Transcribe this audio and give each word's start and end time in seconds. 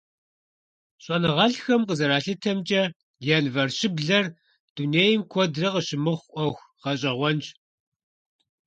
ЩӀэныгъэлӀхэм 1.03 1.81
къызэралъытэмкӀэ, 1.87 2.81
январь 3.37 3.73
щыблэр 3.77 4.25
дунейм 4.75 5.21
куэдрэ 5.31 5.67
къыщымыхъу 5.73 6.29
Ӏуэху 6.31 6.67
гъэщӀэгъуэнщ. 6.81 7.47